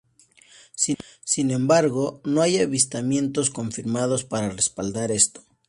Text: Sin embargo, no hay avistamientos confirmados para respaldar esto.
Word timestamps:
Sin 1.23 1.51
embargo, 1.51 2.21
no 2.23 2.41
hay 2.41 2.57
avistamientos 2.57 3.51
confirmados 3.51 4.23
para 4.23 4.49
respaldar 4.49 5.11
esto. 5.11 5.43